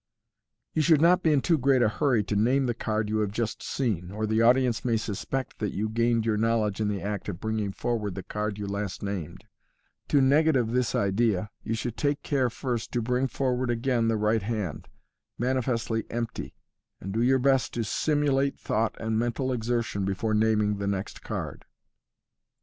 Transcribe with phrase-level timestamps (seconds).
[0.73, 3.29] You should not be in too great a hurry to name the card you have
[3.29, 7.03] just seen, or the audience may suspect that you gained your know ledge in the
[7.03, 9.45] act of bringing forward the card you last named.
[10.07, 14.41] To negative this idea, you should take care first to bring forward again the right
[14.41, 14.87] hand,
[15.37, 16.55] manifestly empty,
[16.99, 21.63] and do your best to simulate thought and mental exertion before naming the next card.